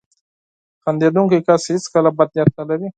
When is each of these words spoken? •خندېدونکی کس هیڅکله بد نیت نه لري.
•خندېدونکی 0.83 1.39
کس 1.47 1.61
هیڅکله 1.73 2.09
بد 2.17 2.29
نیت 2.35 2.49
نه 2.57 2.63
لري. 2.69 2.87